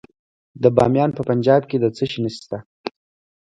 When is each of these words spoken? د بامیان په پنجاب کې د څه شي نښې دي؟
د 0.63 0.65
بامیان 0.75 1.09
په 1.17 1.21
پنجاب 1.29 1.61
کې 1.69 1.77
د 1.83 1.85
څه 1.97 2.03
شي 2.11 2.19
نښې 2.23 2.43
دي؟ 2.51 2.59